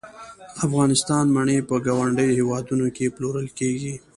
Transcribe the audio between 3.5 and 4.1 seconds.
کیږي